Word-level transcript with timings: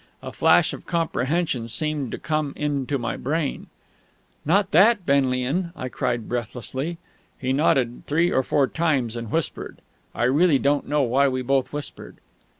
A 0.23 0.31
flash 0.31 0.73
of 0.73 0.87
comprehension 0.87 1.67
seemed 1.67 2.11
to 2.11 2.17
come 2.17 2.53
into 2.55 2.97
my 2.97 3.15
brain. 3.15 3.67
"Not 4.43 4.71
that, 4.71 5.05
Benlian?" 5.05 5.71
I 5.75 5.89
cried 5.89 6.27
breathlessly. 6.27 6.97
He 7.37 7.53
nodded 7.53 8.07
three 8.07 8.31
or 8.31 8.41
four 8.41 8.65
times, 8.65 9.15
and 9.15 9.29
whispered. 9.29 9.77
I 10.15 10.23
really 10.23 10.57
don't 10.57 10.87
know 10.89 11.03
why 11.03 11.27
we 11.27 11.43
both 11.43 11.71
whispered. 11.71 12.17